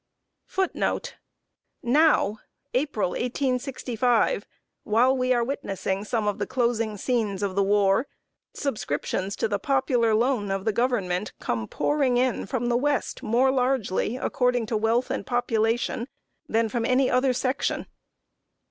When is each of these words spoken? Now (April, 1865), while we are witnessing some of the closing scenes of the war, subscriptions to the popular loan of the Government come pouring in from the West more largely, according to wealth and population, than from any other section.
Now 1.83 2.39
(April, 2.73 3.09
1865), 3.11 4.47
while 4.83 5.15
we 5.15 5.31
are 5.31 5.43
witnessing 5.43 6.03
some 6.05 6.27
of 6.27 6.39
the 6.39 6.47
closing 6.47 6.97
scenes 6.97 7.43
of 7.43 7.53
the 7.55 7.61
war, 7.61 8.07
subscriptions 8.55 9.35
to 9.35 9.47
the 9.47 9.59
popular 9.59 10.15
loan 10.15 10.49
of 10.49 10.65
the 10.65 10.73
Government 10.73 11.33
come 11.39 11.67
pouring 11.67 12.17
in 12.17 12.47
from 12.47 12.67
the 12.67 12.77
West 12.77 13.21
more 13.21 13.51
largely, 13.51 14.17
according 14.17 14.65
to 14.65 14.75
wealth 14.75 15.11
and 15.11 15.23
population, 15.27 16.07
than 16.49 16.67
from 16.67 16.83
any 16.83 17.07
other 17.07 17.31
section. 17.31 17.85